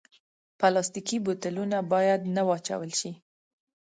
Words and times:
پلاستيکي 0.59 1.17
بوتلونه 1.25 1.77
باید 1.93 2.21
نه 2.35 2.41
واچول 2.47 2.89
شي. 2.99 3.11